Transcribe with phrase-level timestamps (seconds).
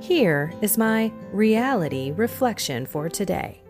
[0.00, 3.62] Here is my reality reflection for today.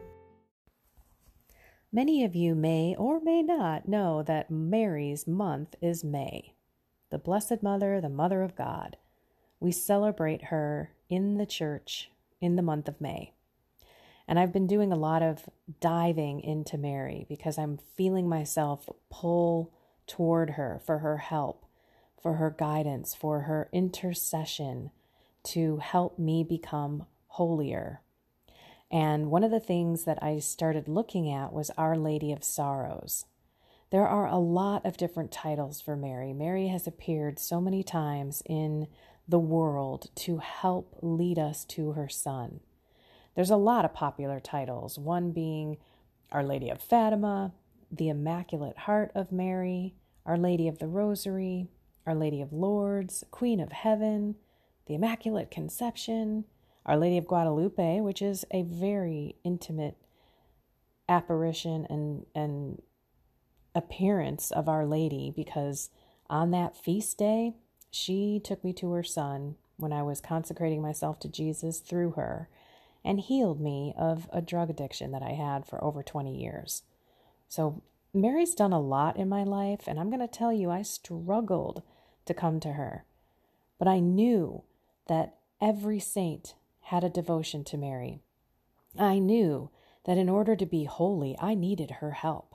[1.92, 6.52] Many of you may or may not know that Mary's month is May,
[7.10, 8.96] the Blessed Mother, the Mother of God.
[9.60, 13.32] We celebrate her in the church in the month of May.
[14.28, 15.48] And I've been doing a lot of
[15.80, 19.72] diving into Mary because I'm feeling myself pull
[20.08, 21.64] toward her for her help,
[22.20, 24.90] for her guidance, for her intercession
[25.46, 28.00] to help me become holier.
[28.90, 33.24] And one of the things that I started looking at was Our Lady of Sorrows.
[33.90, 36.32] There are a lot of different titles for Mary.
[36.32, 38.88] Mary has appeared so many times in
[39.28, 42.60] the world to help lead us to her son.
[43.34, 45.76] There's a lot of popular titles, one being
[46.32, 47.52] Our Lady of Fatima,
[47.90, 51.68] the Immaculate Heart of Mary, Our Lady of the Rosary,
[52.06, 54.36] Our Lady of Lourdes, Queen of Heaven,
[54.86, 56.44] the Immaculate Conception,
[56.84, 59.96] Our Lady of Guadalupe, which is a very intimate
[61.08, 62.82] apparition and, and
[63.74, 65.90] appearance of Our Lady because
[66.28, 67.54] on that feast day,
[67.90, 72.48] she took me to her son when I was consecrating myself to Jesus through her
[73.04, 76.82] and healed me of a drug addiction that I had for over 20 years.
[77.48, 77.82] So,
[78.12, 81.82] Mary's done a lot in my life, and I'm going to tell you, I struggled
[82.24, 83.04] to come to her.
[83.78, 84.64] But I knew
[85.08, 88.20] that every saint had a devotion to Mary.
[88.98, 89.70] I knew
[90.04, 92.54] that in order to be holy, I needed her help.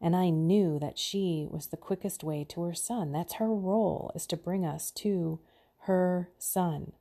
[0.00, 3.12] And I knew that she was the quickest way to her son.
[3.12, 5.40] That's her role, is to bring us to
[5.80, 6.92] her son.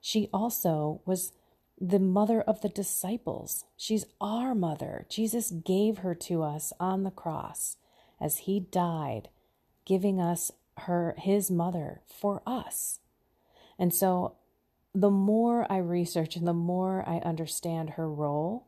[0.00, 1.32] She also was
[1.80, 3.64] the mother of the disciples.
[3.76, 5.06] She's our mother.
[5.08, 7.76] Jesus gave her to us on the cross
[8.20, 9.28] as he died,
[9.84, 13.00] giving us her his mother for us.
[13.84, 14.36] And so
[14.94, 18.66] the more I research and the more I understand her role,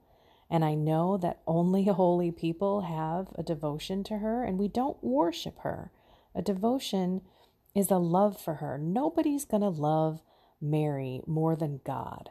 [0.50, 5.02] and I know that only holy people have a devotion to her, and we don't
[5.02, 5.90] worship her.
[6.34, 7.22] A devotion
[7.74, 8.76] is a love for her.
[8.76, 10.20] Nobody's going to love
[10.60, 12.28] Mary more than God.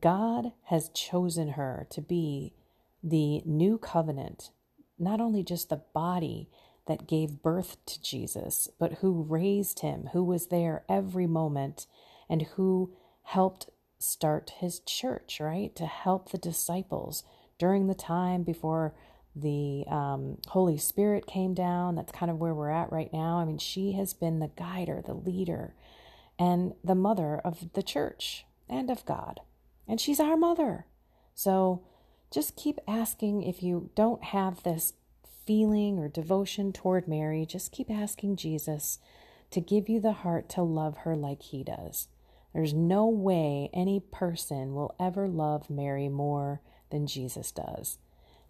[0.00, 2.52] God has chosen her to be
[3.00, 4.50] the new covenant,
[4.98, 6.50] not only just the body
[6.88, 11.86] that gave birth to Jesus, but who raised him, who was there every moment,
[12.28, 13.68] and who helped
[13.98, 15.74] start his church, right?
[15.76, 17.24] To help the disciples
[17.58, 18.94] during the time before
[19.34, 21.94] the um, Holy Spirit came down.
[21.94, 23.38] That's kind of where we're at right now.
[23.38, 25.74] I mean, she has been the guider, the leader,
[26.38, 29.40] and the mother of the church and of God.
[29.86, 30.86] And she's our mother.
[31.34, 31.82] So
[32.32, 34.94] just keep asking if you don't have this
[35.46, 38.98] feeling or devotion toward Mary, just keep asking Jesus
[39.50, 42.08] to give you the heart to love her like he does.
[42.54, 46.60] There's no way any person will ever love Mary more
[46.90, 47.98] than Jesus does.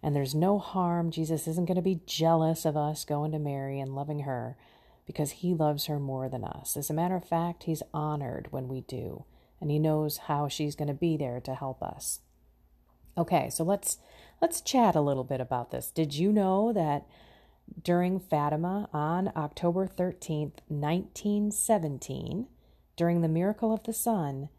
[0.01, 1.11] And there's no harm.
[1.11, 4.55] Jesus isn't going to be jealous of us going to Mary and loving her
[5.05, 6.77] because he loves her more than us.
[6.77, 9.25] As a matter of fact, he's honored when we do,
[9.59, 12.21] and he knows how she's going to be there to help us.
[13.17, 13.97] Okay, so let's
[14.41, 15.91] Let's chat a little bit about this.
[15.91, 17.05] Did you know that
[17.83, 22.47] during Fatima on October 13th, 1917,
[22.99, 24.49] during the miracle of the sun,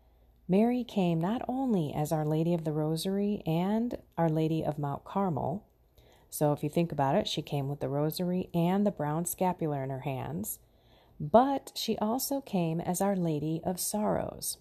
[0.49, 5.05] Mary came not only as Our Lady of the Rosary and Our Lady of Mount
[5.05, 5.67] Carmel.
[6.31, 9.85] So, if you think about it, she came with the rosary and the brown scapular
[9.85, 10.59] in her hands,
[11.21, 14.57] but she also came as Our Lady of Sorrows.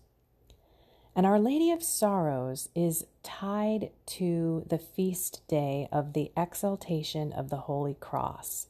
[1.15, 7.49] And Our Lady of Sorrows is tied to the feast day of the exaltation of
[7.49, 8.67] the Holy Cross.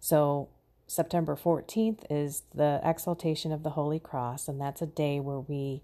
[0.00, 0.50] So,
[0.94, 5.82] September 14th is the exaltation of the Holy Cross, and that's a day where we,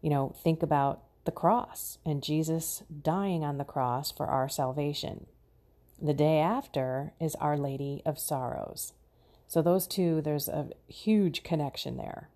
[0.00, 5.26] you know, think about the cross and Jesus dying on the cross for our salvation.
[6.00, 8.92] The day after is Our Lady of Sorrows.
[9.48, 12.28] So, those two, there's a huge connection there.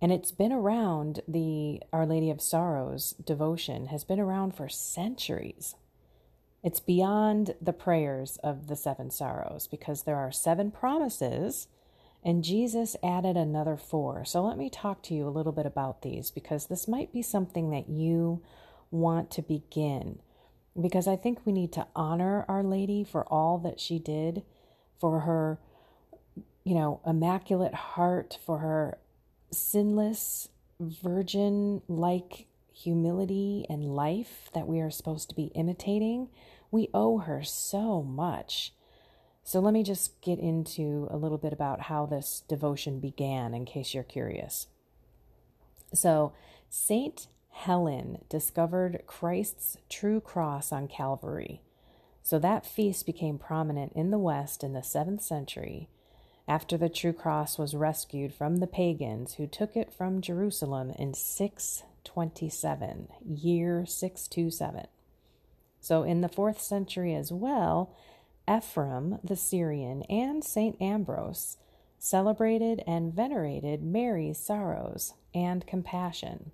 [0.00, 5.76] And it's been around, the Our Lady of Sorrows devotion has been around for centuries.
[6.62, 11.66] It's beyond the prayers of the seven sorrows because there are seven promises
[12.24, 14.24] and Jesus added another four.
[14.24, 17.22] So let me talk to you a little bit about these because this might be
[17.22, 18.42] something that you
[18.92, 20.20] want to begin.
[20.80, 24.42] Because I think we need to honor Our Lady for all that she did,
[25.00, 25.58] for her,
[26.64, 28.98] you know, immaculate heart, for her
[29.50, 30.48] sinless,
[30.80, 36.28] virgin like humility and life that we are supposed to be imitating,
[36.72, 38.74] we owe her so much.
[39.44, 43.64] So, let me just get into a little bit about how this devotion began in
[43.64, 44.66] case you're curious.
[45.94, 46.32] So,
[46.70, 51.62] Saint Helen discovered Christ's true cross on Calvary.
[52.22, 55.88] So, that feast became prominent in the West in the 7th century
[56.48, 61.14] after the true cross was rescued from the pagans who took it from Jerusalem in
[61.14, 64.86] 627, year 627.
[65.82, 67.94] So, in the fourth century as well,
[68.46, 70.80] Ephrem the Syrian and St.
[70.80, 71.58] Ambrose
[71.98, 76.52] celebrated and venerated Mary's sorrows and compassion.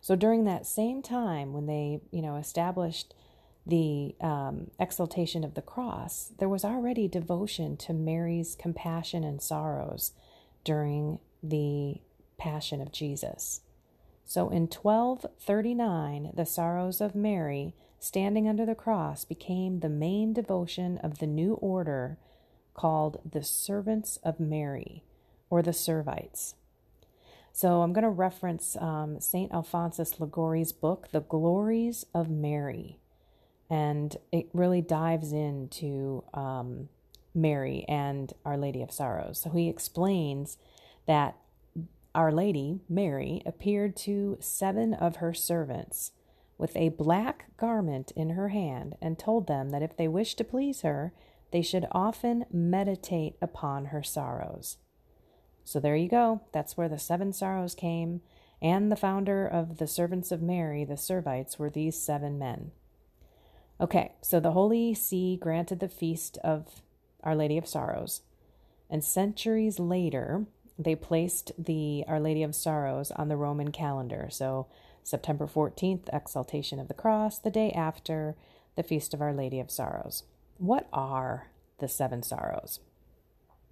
[0.00, 3.14] So during that same time when they, you know, established
[3.66, 10.12] the um, exaltation of the cross, there was already devotion to Mary's compassion and sorrows
[10.64, 12.00] during the
[12.38, 13.62] passion of Jesus.
[14.24, 20.98] So in 1239, the sorrows of Mary standing under the cross became the main devotion
[20.98, 22.18] of the new order
[22.74, 25.02] called the Servants of Mary
[25.50, 26.54] or the Servites.
[27.52, 29.50] So I'm going to reference um, St.
[29.52, 32.98] Alphonsus Liguori's book, The Glories of Mary
[33.68, 36.88] and it really dives into um,
[37.34, 39.40] Mary and Our Lady of Sorrows.
[39.40, 40.58] So he explains
[41.06, 41.36] that
[42.14, 46.12] Our Lady, Mary, appeared to seven of her servants
[46.58, 50.44] with a black garment in her hand and told them that if they wished to
[50.44, 51.12] please her,
[51.52, 54.78] they should often meditate upon her sorrows.
[55.64, 56.42] So there you go.
[56.52, 58.20] That's where the seven sorrows came.
[58.62, 62.70] And the founder of the servants of Mary, the Servites, were these seven men.
[63.78, 66.80] Okay, so the Holy See granted the feast of
[67.22, 68.22] Our Lady of Sorrows,
[68.88, 70.46] and centuries later,
[70.78, 74.28] they placed the Our Lady of Sorrows on the Roman calendar.
[74.30, 74.66] So
[75.06, 78.34] September 14th, Exaltation of the Cross, the day after
[78.74, 80.24] the Feast of Our Lady of Sorrows.
[80.58, 82.80] What are the seven sorrows?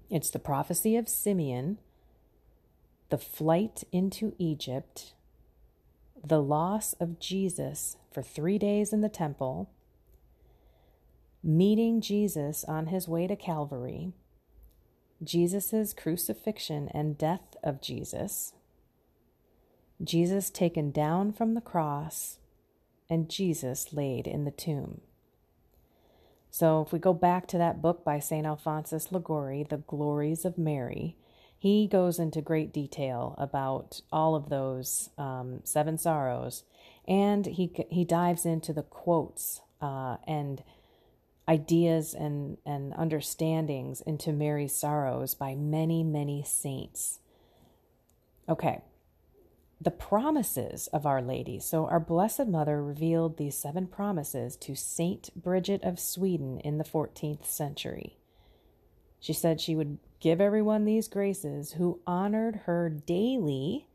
[0.08, 1.78] It's the prophecy of Simeon,
[3.10, 5.14] the flight into Egypt,
[6.24, 9.68] the loss of Jesus for three days in the temple,
[11.42, 14.12] meeting Jesus on his way to Calvary,
[15.20, 18.52] Jesus' crucifixion and death of Jesus,
[20.02, 22.38] Jesus taken down from the cross,
[23.08, 25.00] and Jesus laid in the tomb.
[26.50, 28.46] So, if we go back to that book by St.
[28.46, 31.16] Alphonsus Liguori, The Glories of Mary,
[31.58, 36.64] he goes into great detail about all of those um, seven sorrows,
[37.08, 40.62] and he he dives into the quotes uh, and
[41.48, 47.20] ideas and, and understandings into Mary's sorrows by many, many saints.
[48.48, 48.80] Okay,
[49.84, 51.60] the promises of Our Lady.
[51.60, 56.84] So, our Blessed Mother revealed these seven promises to Saint Bridget of Sweden in the
[56.84, 58.16] 14th century.
[59.20, 63.86] She said she would give everyone these graces who honored her daily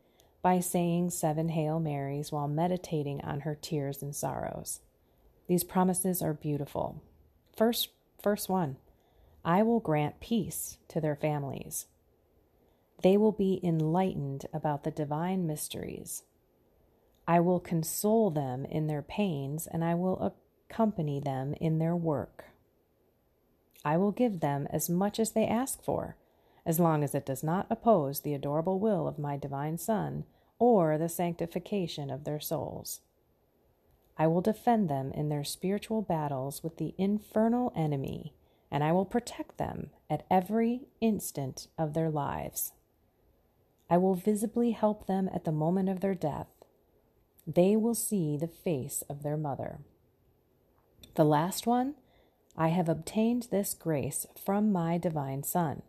[0.42, 4.80] by saying seven Hail Marys while meditating on her tears and sorrows.
[5.48, 7.02] These promises are beautiful.
[7.56, 7.90] First,
[8.22, 8.76] first one
[9.44, 11.86] I will grant peace to their families.
[13.02, 16.24] They will be enlightened about the divine mysteries.
[17.26, 20.34] I will console them in their pains, and I will
[20.68, 22.46] accompany them in their work.
[23.84, 26.16] I will give them as much as they ask for,
[26.66, 30.24] as long as it does not oppose the adorable will of my divine Son
[30.58, 33.00] or the sanctification of their souls.
[34.18, 38.34] I will defend them in their spiritual battles with the infernal enemy,
[38.70, 42.72] and I will protect them at every instant of their lives.
[43.90, 46.46] I will visibly help them at the moment of their death.
[47.46, 49.80] They will see the face of their mother.
[51.16, 51.96] The last one,
[52.56, 55.82] I have obtained this grace from my divine Son,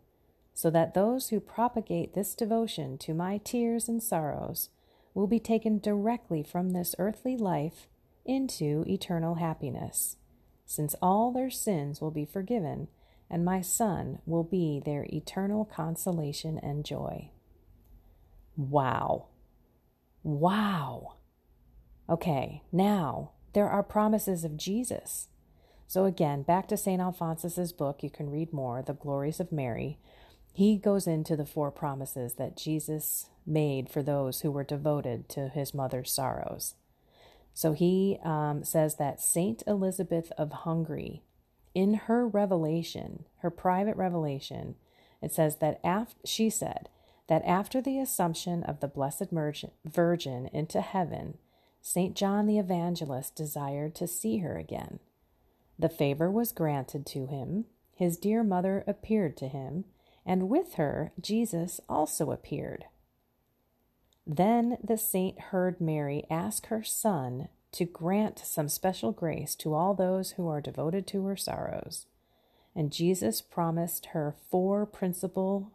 [0.52, 4.70] so that those who propagate this devotion to my tears and sorrows
[5.14, 7.86] will be taken directly from this earthly life
[8.24, 10.16] into eternal happiness,
[10.66, 12.88] since all their sins will be forgiven,
[13.30, 17.30] and my Son will be their eternal consolation and joy.
[18.56, 19.28] Wow.
[20.22, 21.14] Wow.
[22.08, 25.28] Okay, now there are promises of Jesus.
[25.86, 27.00] So again, back to St.
[27.00, 29.98] Alphonsus's book, you can read more, The Glories of Mary.
[30.52, 35.48] He goes into the four promises that Jesus made for those who were devoted to
[35.48, 36.74] his mother's sorrows.
[37.54, 41.22] So he um, says that Saint Elizabeth of Hungary,
[41.74, 44.76] in her revelation, her private revelation,
[45.20, 46.88] it says that after she said
[47.28, 49.30] that after the assumption of the Blessed
[49.84, 51.38] Virgin into heaven,
[51.80, 52.14] St.
[52.14, 54.98] John the Evangelist desired to see her again.
[55.78, 57.64] The favor was granted to him,
[57.94, 59.84] his dear mother appeared to him,
[60.24, 62.84] and with her Jesus also appeared.
[64.26, 69.94] Then the saint heard Mary ask her son to grant some special grace to all
[69.94, 72.06] those who are devoted to her sorrows.
[72.74, 75.72] And Jesus promised her four principal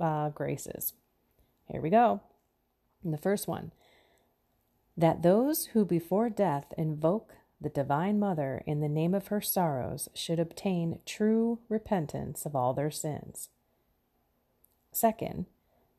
[0.00, 0.94] uh, graces.
[1.66, 2.20] Here we go.
[3.04, 3.72] And the first one
[4.96, 10.08] that those who before death invoke the Divine Mother in the name of her sorrows
[10.12, 13.48] should obtain true repentance of all their sins.
[14.90, 15.46] Second,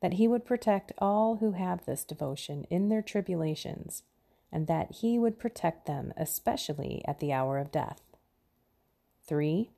[0.02, 4.02] that he would protect all who have this devotion in their tribulations,
[4.52, 8.02] and that he would protect them especially at the hour of death.
[9.26, 9.70] Three,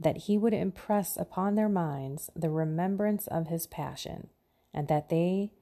[0.00, 4.28] that he would impress upon their minds the remembrance of his passion,
[4.72, 5.52] and that they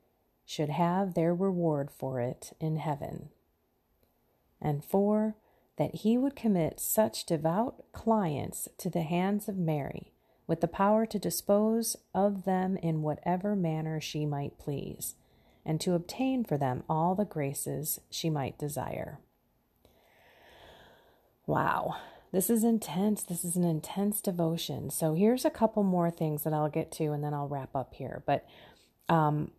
[0.45, 3.31] should have their reward for it in heaven.
[4.61, 5.37] And four,
[5.76, 10.12] that he would commit such devout clients to the hands of Mary,
[10.47, 15.14] with the power to dispose of them in whatever manner she might please,
[15.64, 19.19] and to obtain for them all the graces she might desire.
[21.47, 21.97] Wow,
[22.37, 23.23] this is intense.
[23.23, 24.90] This is an intense devotion.
[24.90, 27.95] So here's a couple more things that I'll get to, and then I'll wrap up
[27.95, 28.23] here.
[28.26, 28.47] But
[29.09, 29.52] um,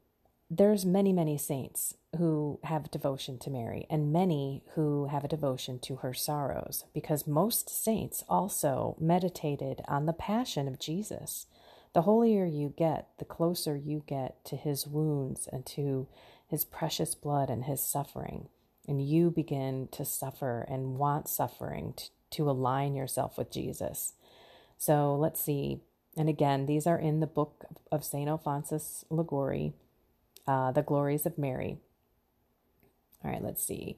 [0.47, 5.79] there's many, many saints who have devotion to Mary and many who have a devotion
[5.79, 11.47] to her sorrows because most saints also meditated on the passion of Jesus.
[11.93, 16.07] The holier you get, the closer you get to his wounds and to
[16.47, 18.49] his precious blood and his suffering.
[18.87, 24.13] And you begin to suffer and want suffering to, to align yourself with Jesus.
[24.77, 25.81] So let's see.
[26.15, 28.29] And again, these are in the book of St.
[28.29, 29.73] Alphonsus Liguori
[30.47, 31.77] uh, the glories of Mary.
[33.23, 33.97] All right, let's see.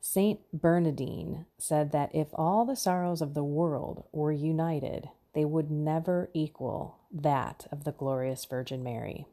[0.00, 5.70] Saint Bernardine said that if all the sorrows of the world were united, they would
[5.70, 9.26] never equal that of the glorious Virgin Mary.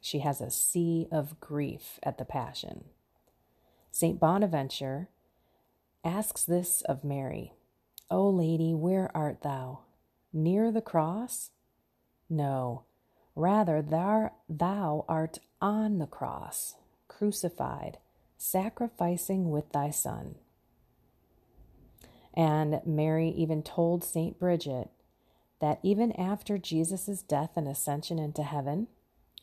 [0.00, 2.84] She has a sea of grief at the Passion.
[3.90, 5.08] Saint Bonaventure
[6.04, 7.52] asks this of Mary
[8.10, 9.80] O Lady, where art thou?
[10.32, 11.50] Near the cross?
[12.30, 12.84] No,
[13.38, 16.74] Rather, thou, art on the cross,
[17.06, 17.98] crucified,
[18.36, 20.34] sacrificing with thy Son.
[22.34, 24.40] And Mary even told St.
[24.40, 24.90] Bridget
[25.60, 28.88] that even after Jesus' death and ascension into heaven,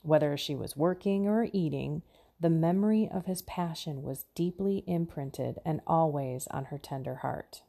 [0.01, 2.01] whether she was working or eating,
[2.39, 7.61] the memory of his passion was deeply imprinted and always on her tender heart.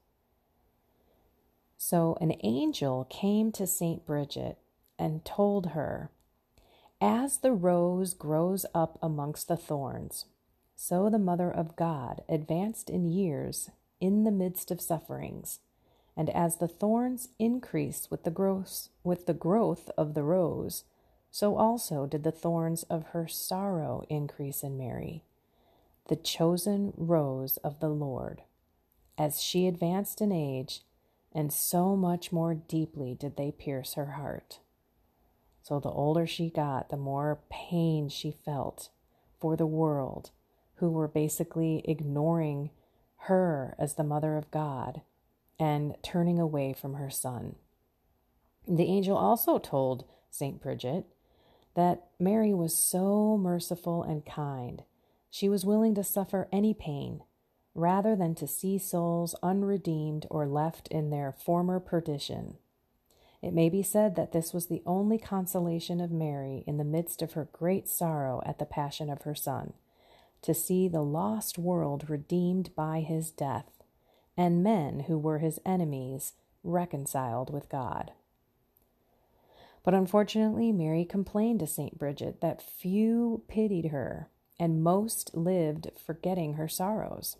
[1.76, 4.04] So an angel came to St.
[4.04, 4.58] Bridget
[4.98, 6.10] and told her
[7.00, 10.24] as the rose grows up amongst the thorns,
[10.74, 13.70] so the Mother of God advanced in years
[14.00, 15.60] in the midst of sufferings.
[16.16, 20.84] And as the thorns increased with the growth, with the growth of the rose,
[21.36, 25.22] so also did the thorns of her sorrow increase in Mary,
[26.08, 28.40] the chosen rose of the Lord.
[29.18, 30.80] As she advanced in age,
[31.34, 34.60] and so much more deeply did they pierce her heart.
[35.62, 38.88] So the older she got, the more pain she felt
[39.38, 40.30] for the world,
[40.76, 42.70] who were basically ignoring
[43.24, 45.02] her as the mother of God
[45.60, 47.56] and turning away from her son.
[48.66, 50.62] The angel also told St.
[50.62, 51.04] Bridget
[51.76, 54.82] that Mary was so merciful and kind.
[55.30, 57.22] She was willing to suffer any pain
[57.76, 62.56] rather than to see souls unredeemed or left in their former perdition.
[63.42, 67.20] It may be said that this was the only consolation of Mary in the midst
[67.20, 69.74] of her great sorrow at the passion of her Son,
[70.40, 73.70] to see the lost world redeemed by his death,
[74.38, 76.32] and men who were his enemies
[76.64, 78.12] reconciled with God.
[79.86, 81.96] But unfortunately, Mary complained to St.
[81.96, 84.28] Bridget that few pitied her,
[84.58, 87.36] and most lived forgetting her sorrows.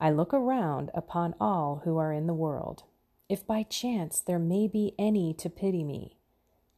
[0.00, 2.84] I look around upon all who are in the world,
[3.28, 6.16] if by chance there may be any to pity me,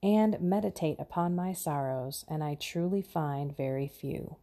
[0.02, 4.36] and meditate upon my sorrows, and I truly find very few.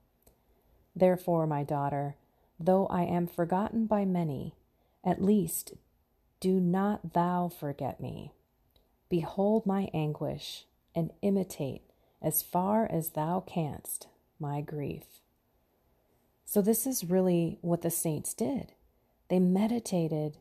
[0.95, 2.15] Therefore, my daughter,
[2.59, 4.53] though I am forgotten by many,
[5.03, 5.73] at least
[6.39, 8.33] do not thou forget me.
[9.09, 11.81] Behold my anguish, and imitate,
[12.21, 14.07] as far as thou canst,
[14.39, 15.03] my grief.
[16.45, 18.73] So, this is really what the saints did.
[19.29, 20.37] They meditated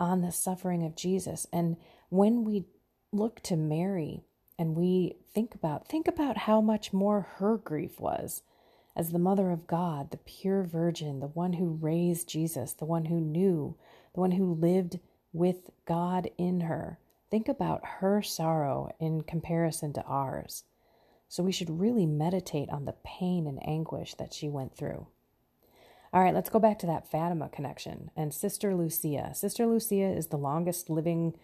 [0.00, 1.46] on the suffering of Jesus.
[1.52, 1.76] And
[2.08, 2.64] when we
[3.12, 4.24] look to Mary
[4.58, 8.42] and we think about think about how much more her grief was
[8.96, 13.06] as the mother of God, the pure virgin, the one who raised Jesus, the one
[13.06, 13.76] who knew,
[14.14, 14.98] the one who lived
[15.32, 16.98] with God in her.
[17.30, 20.64] Think about her sorrow in comparison to ours.
[21.28, 25.08] So we should really meditate on the pain and anguish that she went through.
[26.12, 29.34] All right, let's go back to that Fatima connection and Sister Lucia.
[29.34, 31.34] Sister Lucia is the longest living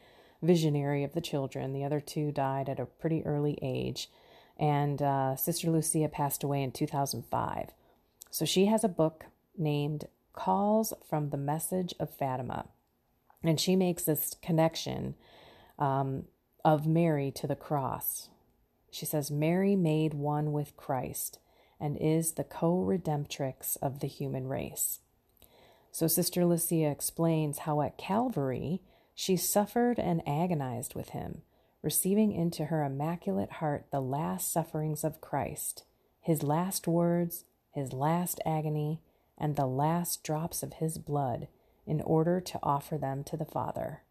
[0.43, 1.75] visionary of the children.
[1.75, 4.11] The other two died at a pretty early age,
[4.59, 7.71] and uh, Sister Lucia passed away in 2005.
[8.31, 9.27] So she has a book
[9.57, 12.67] named Calls from the Message of Fatima,
[13.43, 15.15] and she makes this connection
[15.79, 16.25] um,
[16.65, 18.29] of Mary to the cross.
[18.91, 21.39] She says, Mary made one with Christ
[21.81, 25.01] and is the co redemptrix of the human race.
[25.91, 28.81] So, Sister Lucia explains how at Calvary
[29.15, 31.43] she suffered and agonized with him,
[31.83, 35.85] receiving into her immaculate heart the last sufferings of Christ,
[36.21, 39.01] his last words, his last agony,
[39.37, 41.49] and the last drops of his blood,
[41.87, 44.04] in order to offer them to the Father.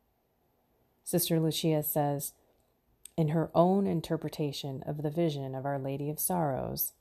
[1.04, 2.34] Sister Lucia says,
[3.16, 6.94] in her own interpretation of the vision of Our Lady of Sorrows,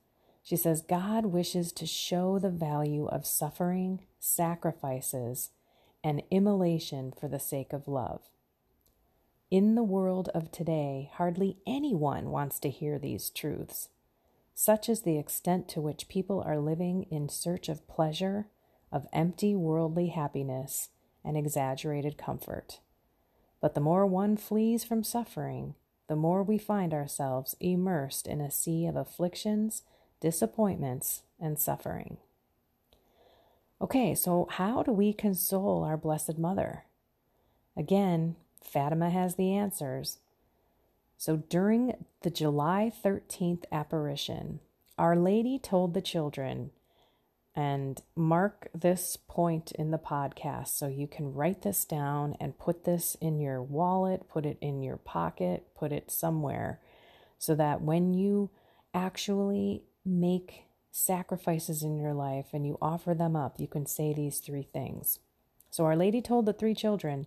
[0.42, 5.50] she says, God wishes to show the value of suffering, sacrifices,
[6.02, 8.23] and immolation for the sake of love.
[9.50, 13.88] In the world of today, hardly anyone wants to hear these truths.
[14.55, 18.48] Such is the extent to which people are living in search of pleasure,
[18.90, 20.90] of empty worldly happiness,
[21.24, 22.81] and exaggerated comfort.
[23.62, 25.77] But the more one flees from suffering,
[26.09, 29.85] the more we find ourselves immersed in a sea of afflictions,
[30.20, 32.18] disappointments, and suffering.
[33.81, 36.85] Okay, so how do we console our Blessed Mother?
[37.77, 40.18] Again, Fatima has the answers.
[41.16, 44.59] So during the July 13th apparition,
[44.98, 46.70] Our Lady told the children
[47.54, 52.84] and mark this point in the podcast so you can write this down and put
[52.84, 56.80] this in your wallet, put it in your pocket, put it somewhere
[57.38, 58.50] so that when you
[58.94, 64.38] actually make sacrifices in your life and you offer them up, you can say these
[64.38, 65.18] three things.
[65.70, 67.26] So, Our Lady told the three children,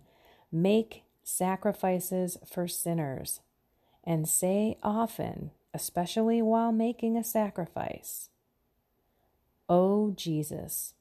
[0.50, 3.40] Make sacrifices for sinners,
[4.04, 8.30] and say often, especially while making a sacrifice,
[9.68, 10.94] O Jesus,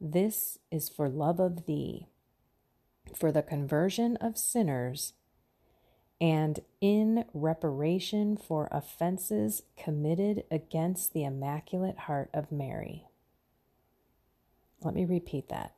[0.00, 2.06] this is for love of thee,
[3.14, 5.12] for the conversion of sinners,
[6.18, 13.04] and in reparation for offenses committed against the Immaculate Heart of Mary.
[14.82, 15.74] Let me repeat that.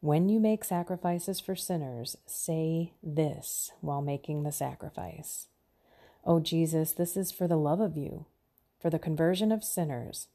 [0.00, 5.48] When you make sacrifices for sinners, say this while making the sacrifice.
[6.24, 8.26] O Jesus, this is for the love of you,
[8.80, 10.28] for the conversion of sinners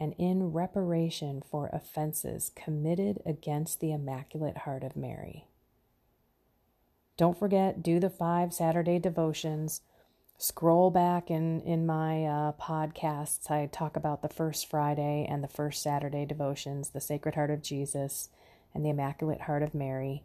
[0.00, 5.46] and in reparation for offenses committed against the Immaculate Heart of Mary.
[7.16, 9.80] Don't forget, do the five Saturday devotions.
[10.36, 13.50] Scroll back in, in my uh, podcasts.
[13.50, 17.62] I talk about the first Friday and the first Saturday devotions, the Sacred Heart of
[17.62, 18.28] Jesus
[18.72, 20.22] and the Immaculate Heart of Mary.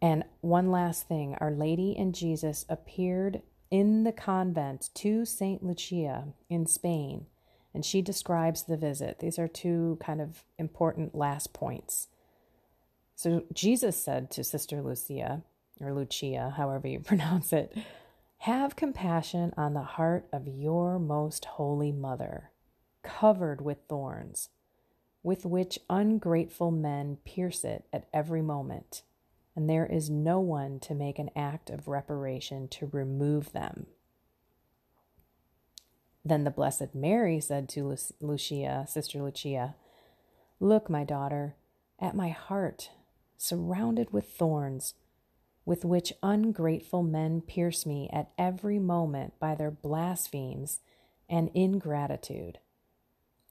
[0.00, 5.64] And one last thing Our Lady and Jesus appeared in the convent to St.
[5.64, 7.26] Lucia in Spain
[7.76, 9.18] and she describes the visit.
[9.18, 12.08] These are two kind of important last points.
[13.14, 15.42] So Jesus said to Sister Lucia,
[15.78, 17.76] or Lucia, however you pronounce it,
[18.38, 22.50] have compassion on the heart of your most holy mother,
[23.02, 24.48] covered with thorns,
[25.22, 29.02] with which ungrateful men pierce it at every moment,
[29.54, 33.86] and there is no one to make an act of reparation to remove them.
[36.26, 39.76] Then the Blessed Mary said to Lucia, Sister Lucia,
[40.58, 41.54] Look, my daughter,
[42.00, 42.90] at my heart,
[43.36, 44.94] surrounded with thorns,
[45.64, 50.80] with which ungrateful men pierce me at every moment by their blasphemies
[51.28, 52.58] and ingratitude.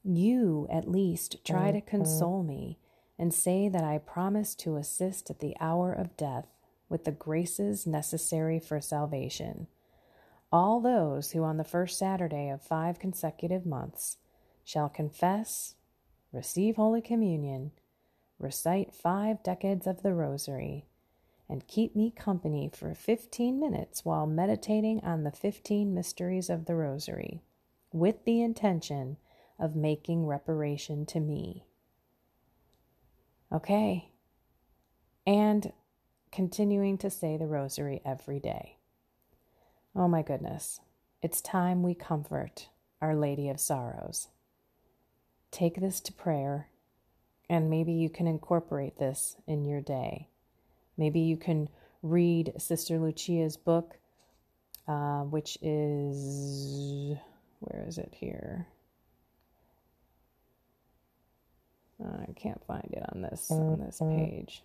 [0.03, 1.89] You, at least, try to mm-hmm.
[1.89, 2.77] console me
[3.17, 6.47] and say that I promise to assist at the hour of death
[6.89, 9.67] with the graces necessary for salvation.
[10.55, 14.15] All those who on the first Saturday of five consecutive months
[14.63, 15.75] shall confess,
[16.31, 17.71] receive Holy Communion,
[18.39, 20.85] recite five decades of the Rosary,
[21.49, 26.75] and keep me company for 15 minutes while meditating on the 15 mysteries of the
[26.75, 27.41] Rosary,
[27.91, 29.17] with the intention
[29.59, 31.65] of making reparation to me.
[33.51, 34.09] Okay.
[35.27, 35.73] And
[36.31, 38.77] continuing to say the Rosary every day.
[39.97, 40.81] Oh my goodness.
[41.21, 42.67] It's time we comfort
[43.01, 44.27] Our Lady of Sorrows.
[45.51, 46.67] Take this to prayer,
[47.49, 50.27] and maybe you can incorporate this in your day.
[50.97, 51.69] Maybe you can
[52.03, 53.97] read Sister Lucia's book,
[54.85, 57.15] uh, which is,
[57.59, 58.67] where is it here?
[62.03, 64.61] I can't find it on this on this page.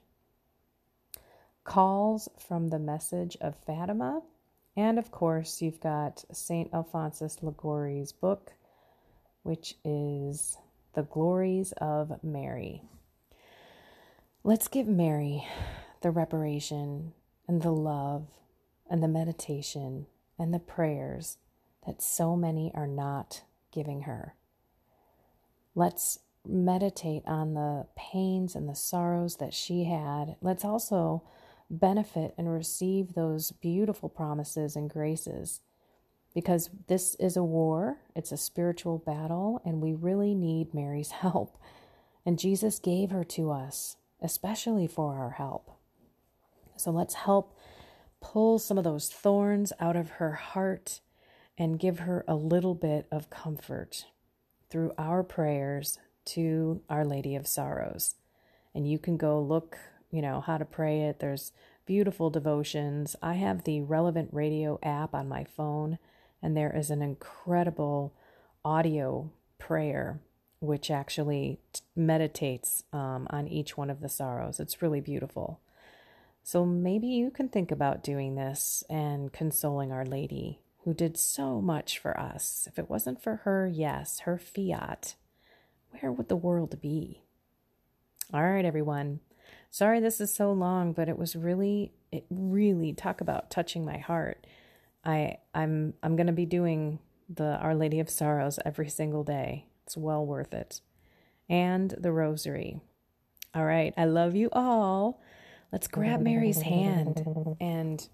[1.63, 4.23] Calls from the Message of Fatima,
[4.77, 8.53] and of course you've got Saint Alphonsus Liguori's book,
[9.43, 10.57] which is
[10.95, 12.83] The Glories of Mary.
[14.43, 15.47] Let's give Mary
[16.01, 17.13] the reparation
[17.47, 18.27] and the love
[18.89, 20.07] and the meditation
[20.39, 21.37] and the prayers
[21.87, 24.35] that so many are not giving her.
[25.75, 30.37] Let's meditate on the pains and the sorrows that she had.
[30.41, 31.23] Let's also
[31.71, 35.61] benefit and receive those beautiful promises and graces
[36.35, 41.59] because this is a war, it's a spiritual battle, and we really need Mary's help.
[42.25, 45.71] And Jesus gave her to us, especially for our help.
[46.77, 47.57] So let's help
[48.21, 51.01] pull some of those thorns out of her heart
[51.59, 54.07] and give her a little bit of comfort
[54.71, 58.15] through our prayers to Our Lady of Sorrows.
[58.75, 59.77] And you can go look,
[60.11, 61.21] you know, how to pray it.
[61.21, 61.53] There's
[61.87, 63.17] beautiful devotions.
[63.23, 65.99] I have the Relevant Radio app on my phone,
[66.43, 68.15] and there is an incredible
[68.65, 70.21] audio prayer
[70.61, 71.59] which actually
[71.97, 74.61] meditates um, on each one of the sorrows.
[74.61, 75.61] It's really beautiful.
[76.43, 81.61] So maybe you can think about doing this and consoling Our Lady, who did so
[81.61, 82.67] much for us.
[82.71, 85.15] If it wasn't for her, yes, her fiat,
[85.93, 87.23] where would the world be?
[88.33, 89.21] All right, everyone.
[89.71, 93.99] Sorry this is so long, but it was really, it really talk about touching my
[93.99, 94.47] heart.
[95.05, 99.67] I I'm I'm gonna be doing the Our Lady of Sorrows every single day.
[99.87, 100.81] It's well worth it.
[101.49, 102.81] And the Rosary.
[103.55, 105.21] All right, I love you all.
[105.73, 107.25] Let's grab Mary's hand
[107.61, 108.09] and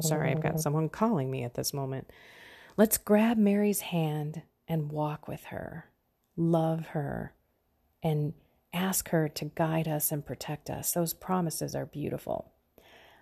[0.00, 2.10] sorry, I've got someone calling me at this moment.
[2.76, 5.90] Let's grab Mary's hand and walk with her,
[6.36, 7.34] love her,
[8.02, 8.32] and
[8.72, 10.92] ask her to guide us and protect us.
[10.92, 12.52] Those promises are beautiful.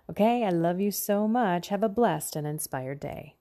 [0.09, 1.69] Okay, I love you so much.
[1.69, 3.36] Have a blessed and inspired day.